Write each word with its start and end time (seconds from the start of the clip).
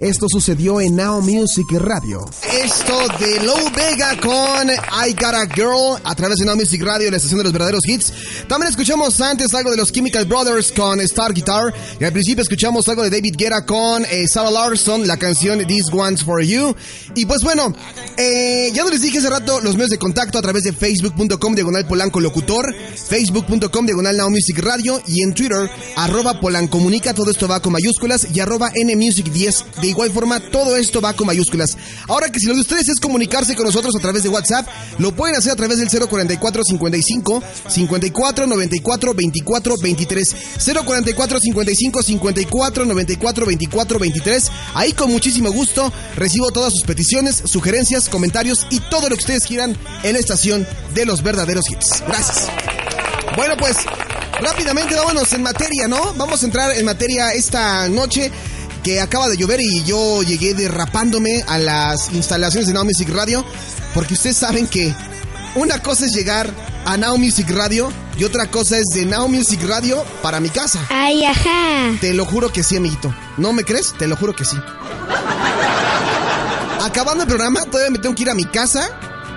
Esto 0.00 0.26
sucedió 0.28 0.80
en 0.80 0.94
Now 0.94 1.20
Music 1.20 1.66
Radio. 1.72 2.24
Esto 2.64 3.08
de 3.18 3.44
Low 3.44 3.58
Vega 3.74 4.16
con 4.20 4.70
I 4.70 5.12
Got 5.12 5.34
a 5.34 5.44
Girl 5.52 6.00
a 6.04 6.14
través 6.14 6.38
de 6.38 6.44
Now 6.44 6.54
Music 6.54 6.80
Radio, 6.80 7.10
la 7.10 7.16
estación 7.16 7.38
de 7.38 7.42
los 7.42 7.52
verdaderos 7.52 7.80
hits. 7.84 8.12
También 8.46 8.70
escuchamos 8.70 9.20
antes 9.20 9.52
algo 9.54 9.72
de 9.72 9.76
los 9.76 9.90
Chemical 9.90 10.24
Brothers 10.26 10.70
con 10.70 11.00
Star 11.00 11.34
Guitar. 11.34 11.74
Y 11.98 12.04
al 12.04 12.12
principio 12.12 12.42
escuchamos 12.42 12.88
algo 12.88 13.02
de 13.02 13.10
David 13.10 13.34
Guerra 13.36 13.66
con 13.66 14.04
eh, 14.04 14.28
Sarah 14.28 14.52
Larson, 14.52 15.04
la 15.04 15.16
canción 15.16 15.66
This 15.66 15.86
One's 15.92 16.22
For 16.22 16.44
You. 16.44 16.76
Y 17.16 17.26
pues 17.26 17.42
bueno, 17.42 17.74
eh, 18.16 18.70
ya 18.72 18.84
no 18.84 18.90
les 18.90 19.02
dije 19.02 19.18
hace 19.18 19.30
rato 19.30 19.60
los 19.62 19.74
medios 19.74 19.90
de 19.90 19.98
contacto 19.98 20.38
a 20.38 20.42
través 20.42 20.62
de 20.62 20.72
facebook.com 20.72 21.56
diagonal 21.56 21.88
polanco 21.88 22.20
locutor, 22.20 22.72
facebook.com 22.72 23.84
diagonal 23.84 24.16
Now 24.16 24.30
Music 24.30 24.60
Radio 24.60 25.02
y 25.08 25.24
en 25.24 25.34
Twitter 25.34 25.68
arroba 25.96 26.38
polancomunica, 26.38 27.14
todo 27.14 27.32
esto 27.32 27.48
va 27.48 27.58
con 27.58 27.72
mayúsculas 27.72 28.28
y 28.32 28.38
arroba 28.38 28.70
nmusic10 28.70 29.87
de 29.88 29.92
igual 29.92 30.12
forma, 30.12 30.38
todo 30.38 30.76
esto 30.76 31.00
va 31.00 31.14
con 31.14 31.26
mayúsculas. 31.26 31.76
Ahora 32.08 32.30
que 32.30 32.38
si 32.38 32.46
lo 32.46 32.54
de 32.54 32.60
ustedes 32.60 32.90
es 32.90 33.00
comunicarse 33.00 33.56
con 33.56 33.64
nosotros 33.64 33.94
a 33.96 34.00
través 34.00 34.22
de 34.22 34.28
WhatsApp, 34.28 34.68
lo 34.98 35.12
pueden 35.16 35.34
hacer 35.34 35.52
a 35.52 35.56
través 35.56 35.78
del 35.78 35.88
044 35.88 36.62
55 36.62 37.42
54 37.68 38.46
94 38.46 39.14
24 39.14 39.74
23. 39.82 40.36
044 40.84 41.40
55 41.40 42.02
54 42.02 42.84
94 42.84 43.46
24 43.46 43.98
23. 43.98 44.50
Ahí 44.74 44.92
con 44.92 45.10
muchísimo 45.10 45.50
gusto 45.52 45.90
recibo 46.16 46.50
todas 46.50 46.74
sus 46.74 46.82
peticiones, 46.82 47.42
sugerencias, 47.46 48.10
comentarios 48.10 48.66
y 48.68 48.80
todo 48.80 49.08
lo 49.08 49.16
que 49.16 49.22
ustedes 49.22 49.46
quieran 49.46 49.74
en 50.02 50.12
la 50.12 50.18
estación 50.18 50.66
de 50.92 51.06
los 51.06 51.22
verdaderos 51.22 51.64
hits. 51.70 52.02
Gracias. 52.06 52.48
Bueno, 53.36 53.54
pues 53.56 53.78
rápidamente 54.42 54.94
vámonos 54.96 55.32
en 55.32 55.42
materia, 55.42 55.88
¿no? 55.88 56.12
Vamos 56.14 56.42
a 56.42 56.46
entrar 56.46 56.76
en 56.76 56.84
materia 56.84 57.32
esta 57.32 57.88
noche 57.88 58.30
que 58.88 59.02
acaba 59.02 59.28
de 59.28 59.36
llover 59.36 59.60
y 59.60 59.84
yo 59.84 60.22
llegué 60.22 60.54
derrapándome 60.54 61.44
a 61.46 61.58
las 61.58 62.10
instalaciones 62.10 62.68
de 62.68 62.72
Now 62.72 62.86
Music 62.86 63.10
Radio, 63.10 63.44
porque 63.92 64.14
ustedes 64.14 64.38
saben 64.38 64.66
que 64.66 64.94
una 65.56 65.82
cosa 65.82 66.06
es 66.06 66.12
llegar 66.12 66.50
a 66.86 66.96
Now 66.96 67.18
Music 67.18 67.50
Radio 67.50 67.92
y 68.16 68.24
otra 68.24 68.46
cosa 68.46 68.78
es 68.78 68.86
de 68.94 69.04
Now 69.04 69.28
Music 69.28 69.62
Radio 69.68 70.02
para 70.22 70.40
mi 70.40 70.48
casa. 70.48 70.80
Ay, 70.88 71.22
ajá. 71.22 71.98
Te 72.00 72.14
lo 72.14 72.24
juro 72.24 72.50
que 72.50 72.62
sí, 72.62 72.78
amiguito. 72.78 73.14
¿No 73.36 73.52
me 73.52 73.62
crees? 73.62 73.92
Te 73.98 74.06
lo 74.06 74.16
juro 74.16 74.34
que 74.34 74.46
sí. 74.46 74.56
Acabando 76.82 77.24
el 77.24 77.28
programa, 77.28 77.66
todavía 77.66 77.90
me 77.90 77.98
tengo 77.98 78.14
que 78.14 78.22
ir 78.22 78.30
a 78.30 78.34
mi 78.34 78.46
casa 78.46 78.88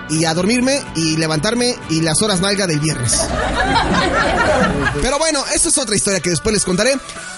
y 0.08 0.24
a 0.24 0.32
dormirme 0.32 0.82
y 0.96 1.18
levantarme 1.18 1.76
y 1.90 2.00
las 2.00 2.22
horas 2.22 2.40
nalga 2.40 2.66
del 2.66 2.80
viernes. 2.80 3.20
Pero 5.02 5.18
bueno, 5.18 5.44
eso 5.54 5.68
es 5.68 5.76
otra 5.76 5.94
historia 5.94 6.20
que 6.20 6.30
después 6.30 6.54
les 6.54 6.64
contaré. 6.64 6.94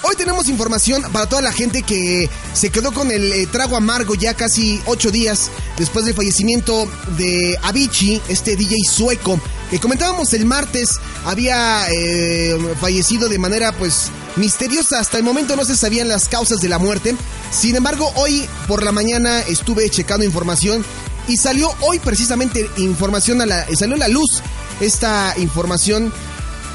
Hoy 0.06 0.16
tenemos 0.16 0.50
información 0.50 1.00
para 1.14 1.26
toda 1.26 1.40
la 1.40 1.50
gente 1.50 1.82
que 1.82 2.28
se 2.52 2.68
quedó 2.68 2.92
con 2.92 3.10
el 3.10 3.32
eh, 3.32 3.46
trago 3.50 3.74
amargo 3.74 4.14
ya 4.14 4.34
casi 4.34 4.78
ocho 4.84 5.10
días 5.10 5.50
después 5.78 6.04
del 6.04 6.14
fallecimiento 6.14 6.86
de 7.16 7.58
Avicii, 7.62 8.20
este 8.28 8.54
DJ 8.54 8.76
sueco, 8.86 9.40
que 9.70 9.80
comentábamos 9.80 10.34
el 10.34 10.44
martes, 10.44 11.00
había 11.24 11.86
eh, 11.90 12.54
fallecido 12.82 13.30
de 13.30 13.38
manera 13.38 13.72
pues 13.72 14.10
misteriosa. 14.36 15.00
Hasta 15.00 15.16
el 15.16 15.24
momento 15.24 15.56
no 15.56 15.64
se 15.64 15.74
sabían 15.74 16.08
las 16.08 16.28
causas 16.28 16.60
de 16.60 16.68
la 16.68 16.78
muerte. 16.78 17.16
Sin 17.50 17.74
embargo, 17.74 18.12
hoy 18.16 18.46
por 18.68 18.82
la 18.82 18.92
mañana 18.92 19.40
estuve 19.40 19.88
checando 19.88 20.26
información 20.26 20.84
y 21.28 21.38
salió 21.38 21.74
hoy 21.80 21.98
precisamente 21.98 22.68
información 22.76 23.40
a 23.40 23.46
la, 23.46 23.66
salió 23.74 23.94
a 23.94 24.00
la 24.00 24.08
luz 24.08 24.42
esta 24.80 25.32
información 25.38 26.12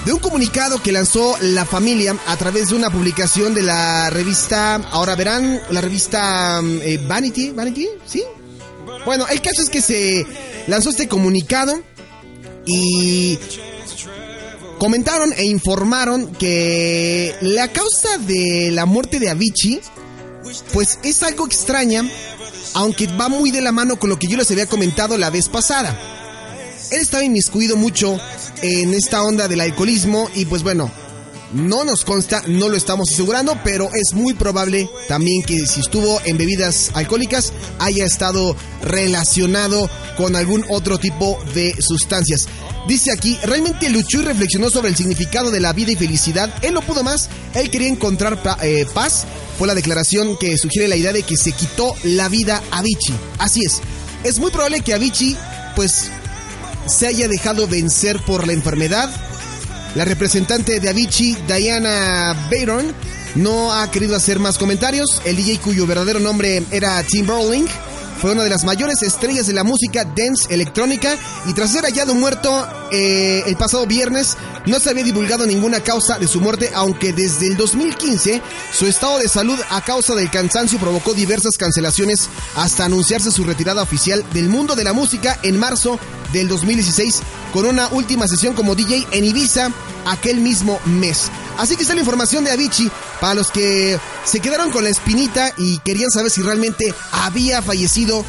de 0.09 0.13
un 0.13 0.19
comunicado 0.21 0.81
que 0.81 0.91
lanzó 0.91 1.37
la 1.39 1.67
familia 1.67 2.17
a 2.25 2.35
través 2.35 2.69
de 2.69 2.75
una 2.75 2.89
publicación 2.89 3.53
de 3.53 3.61
la 3.61 4.09
revista, 4.09 4.73
ahora 4.89 5.13
verán, 5.13 5.61
la 5.69 5.81
revista 5.81 6.59
eh, 6.81 6.99
Vanity, 7.07 7.51
Vanity, 7.51 7.87
¿sí? 8.07 8.23
Bueno, 9.05 9.27
el 9.27 9.39
caso 9.39 9.61
es 9.61 9.69
que 9.69 9.83
se 9.83 10.25
lanzó 10.65 10.89
este 10.89 11.07
comunicado 11.07 11.79
y 12.65 13.37
comentaron 14.79 15.31
e 15.37 15.45
informaron 15.45 16.31
que 16.33 17.35
la 17.41 17.67
causa 17.67 18.17
de 18.17 18.71
la 18.71 18.87
muerte 18.87 19.19
de 19.19 19.29
Avicii, 19.29 19.79
pues 20.73 20.97
es 21.03 21.21
algo 21.21 21.45
extraña 21.45 22.03
aunque 22.73 23.05
va 23.05 23.29
muy 23.29 23.51
de 23.51 23.61
la 23.61 23.71
mano 23.71 23.99
con 23.99 24.09
lo 24.09 24.17
que 24.17 24.25
yo 24.25 24.37
les 24.37 24.49
había 24.49 24.65
comentado 24.65 25.19
la 25.19 25.29
vez 25.29 25.49
pasada. 25.49 25.95
Él 26.89 26.99
estaba 26.99 27.23
inmiscuido 27.23 27.75
mucho 27.75 28.19
en 28.61 28.93
esta 28.93 29.23
onda 29.23 29.47
del 29.47 29.61
alcoholismo 29.61 30.29
y 30.35 30.45
pues 30.45 30.63
bueno, 30.63 30.91
no 31.53 31.83
nos 31.83 32.05
consta, 32.05 32.43
no 32.47 32.69
lo 32.69 32.77
estamos 32.77 33.09
asegurando, 33.11 33.57
pero 33.63 33.89
es 33.93 34.13
muy 34.13 34.33
probable 34.33 34.89
también 35.07 35.43
que 35.43 35.65
si 35.65 35.79
estuvo 35.79 36.21
en 36.25 36.37
bebidas 36.37 36.91
alcohólicas 36.93 37.53
haya 37.79 38.05
estado 38.05 38.55
relacionado 38.83 39.89
con 40.17 40.35
algún 40.35 40.65
otro 40.69 40.97
tipo 40.99 41.39
de 41.53 41.75
sustancias. 41.79 42.47
Dice 42.87 43.11
aquí, 43.11 43.37
realmente 43.43 43.89
luchó 43.89 44.19
y 44.19 44.25
reflexionó 44.25 44.69
sobre 44.69 44.89
el 44.89 44.95
significado 44.95 45.51
de 45.51 45.59
la 45.59 45.73
vida 45.73 45.91
y 45.91 45.95
felicidad. 45.95 46.53
Él 46.61 46.73
no 46.73 46.81
pudo 46.81 47.03
más, 47.03 47.29
él 47.53 47.69
quería 47.69 47.87
encontrar 47.87 48.39
eh, 48.61 48.85
paz. 48.93 49.25
Fue 49.57 49.67
la 49.67 49.75
declaración 49.75 50.37
que 50.37 50.57
sugiere 50.57 50.87
la 50.87 50.95
idea 50.95 51.13
de 51.13 51.23
que 51.23 51.35
se 51.35 51.51
quitó 51.51 51.93
la 52.03 52.29
vida 52.29 52.61
a 52.71 52.81
Vichy. 52.81 53.13
Así 53.37 53.61
es, 53.65 53.81
es 54.23 54.39
muy 54.39 54.51
probable 54.51 54.81
que 54.81 54.93
Avicii 54.93 55.37
pues 55.75 56.11
se 56.85 57.07
haya 57.07 57.28
dejado 57.28 57.67
vencer 57.67 58.19
por 58.25 58.47
la 58.47 58.53
enfermedad. 58.53 59.09
La 59.95 60.06
representante 60.06 60.79
de 60.79 60.90
Avicii, 60.90 61.38
Diana 61.47 62.35
Bayron, 62.51 62.94
no 63.35 63.73
ha 63.73 63.90
querido 63.91 64.16
hacer 64.16 64.40
más 64.40 64.57
comentarios. 64.57 65.22
El 65.25 65.35
DJ 65.35 65.59
cuyo 65.59 65.88
verdadero 65.88 66.19
nombre 66.19 66.63
era 66.72 67.01
Tim 67.03 67.25
Berling 67.25 67.68
fue 68.19 68.34
una 68.34 68.44
de 68.44 68.50
las 68.50 68.66
mayores 68.66 69.01
estrellas 69.01 69.47
de 69.47 69.53
la 69.53 69.63
música 69.63 70.03
dance 70.03 70.53
electrónica 70.53 71.18
y 71.45 71.53
tras 71.53 71.72
ser 71.72 71.85
hallado 71.85 72.13
muerto 72.13 72.68
eh, 72.91 73.44
el 73.47 73.56
pasado 73.56 73.88
viernes 73.88 74.35
no 74.66 74.78
se 74.79 74.89
había 74.89 75.06
divulgado 75.06 75.45
ninguna 75.47 75.79
causa 75.79 76.19
de 76.19 76.28
su 76.28 76.41
muerte, 76.41 76.69
aunque 76.73 77.13
desde 77.13 77.47
el 77.47 77.56
2015 77.56 78.41
su 78.78 78.88
estado 78.88 79.19
de 79.19 79.29
salud 79.29 79.57
a 79.69 79.81
causa 79.81 80.16
del 80.16 80.29
cansancio 80.29 80.79
provocó 80.79 81.13
diversas 81.13 81.57
cancelaciones 81.57 82.29
hasta 82.56 82.84
anunciarse 82.84 83.31
su 83.31 83.45
retirada 83.45 83.81
oficial 83.81 84.25
del 84.34 84.50
mundo 84.50 84.75
de 84.75 84.84
la 84.84 84.91
música 84.91 85.39
en 85.41 85.57
marzo 85.57 85.97
del 86.34 86.47
2016 86.47 87.22
con 87.53 87.66
una 87.66 87.88
última 87.90 88.28
sesión 88.28 88.53
como 88.53 88.75
DJ 88.75 89.07
en 89.12 89.25
Ibiza 89.25 89.72
aquel 90.06 90.38
mismo 90.38 90.79
mes. 90.85 91.29
Así 91.57 91.75
que 91.75 91.81
está 91.81 91.94
la 91.94 92.01
información 92.01 92.44
de 92.44 92.51
Avicii 92.51 92.91
para 93.19 93.34
los 93.34 93.51
que 93.51 94.00
se 94.23 94.39
quedaron 94.39 94.72
con 94.72 94.84
la 94.84 94.89
espinita 94.89 95.53
y 95.57 95.79
querían 95.79 96.12
saber 96.12 96.31
si 96.31 96.41
realmente 96.41 96.94
había 97.12 97.62
fallecido 97.62 98.23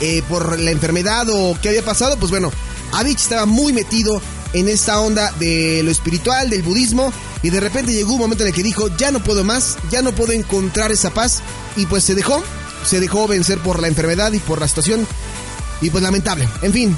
eh, 0.00 0.22
por 0.28 0.58
la 0.58 0.70
enfermedad 0.70 1.26
o 1.30 1.58
qué 1.60 1.70
había 1.70 1.84
pasado. 1.84 2.16
Pues 2.18 2.30
bueno, 2.30 2.52
Avicii 2.92 3.22
estaba 3.22 3.46
muy 3.46 3.72
metido 3.72 4.20
en 4.52 4.68
esta 4.68 5.00
onda 5.00 5.32
de 5.38 5.82
lo 5.82 5.90
espiritual, 5.90 6.50
del 6.50 6.62
budismo, 6.62 7.12
y 7.42 7.50
de 7.50 7.60
repente 7.60 7.92
llegó 7.92 8.14
un 8.14 8.20
momento 8.20 8.44
en 8.44 8.48
el 8.48 8.54
que 8.54 8.62
dijo, 8.62 8.88
ya 8.96 9.10
no 9.10 9.22
puedo 9.22 9.44
más, 9.44 9.76
ya 9.90 10.02
no 10.02 10.12
puedo 10.12 10.32
encontrar 10.32 10.92
esa 10.92 11.10
paz, 11.10 11.42
y 11.76 11.86
pues 11.86 12.04
se 12.04 12.14
dejó, 12.14 12.42
se 12.84 13.00
dejó 13.00 13.26
vencer 13.26 13.58
por 13.58 13.80
la 13.80 13.88
enfermedad 13.88 14.32
y 14.32 14.38
por 14.38 14.60
la 14.60 14.68
situación, 14.68 15.06
y 15.80 15.90
pues 15.90 16.02
lamentable. 16.02 16.48
En 16.62 16.72
fin, 16.72 16.96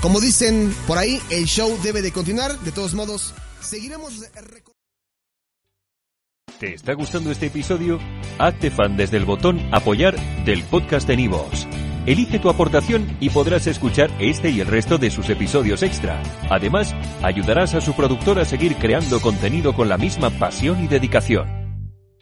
como 0.00 0.20
dicen 0.20 0.74
por 0.86 0.98
ahí, 0.98 1.20
el 1.30 1.46
show 1.46 1.78
debe 1.82 2.02
de 2.02 2.12
continuar, 2.12 2.58
de 2.60 2.72
todos 2.72 2.94
modos, 2.94 3.34
seguiremos... 3.60 4.12
¿Te 6.58 6.74
está 6.74 6.94
gustando 6.94 7.30
este 7.30 7.46
episodio? 7.46 7.98
Hazte 8.38 8.70
fan 8.70 8.96
desde 8.96 9.16
el 9.16 9.24
botón 9.24 9.60
Apoyar 9.72 10.16
del 10.44 10.62
podcast 10.64 11.08
de 11.08 11.16
Nivos. 11.16 11.66
Elige 12.06 12.38
tu 12.38 12.50
aportación 12.50 13.16
y 13.18 13.30
podrás 13.30 13.66
escuchar 13.66 14.10
este 14.20 14.50
y 14.50 14.60
el 14.60 14.66
resto 14.66 14.98
de 14.98 15.10
sus 15.10 15.30
episodios 15.30 15.82
extra. 15.82 16.22
Además, 16.50 16.94
ayudarás 17.22 17.74
a 17.74 17.80
su 17.80 17.94
productor 17.94 18.38
a 18.38 18.44
seguir 18.44 18.76
creando 18.76 19.20
contenido 19.20 19.74
con 19.74 19.88
la 19.88 19.96
misma 19.96 20.30
pasión 20.30 20.84
y 20.84 20.86
dedicación. 20.86 21.63